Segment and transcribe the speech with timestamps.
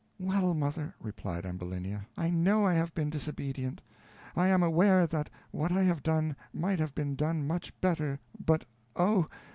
[0.19, 3.81] "Well, mother," replied Ambulinia, "I know I have been disobedient;
[4.35, 8.65] I am aware that what I have done might have been done much better; but
[8.95, 9.27] oh!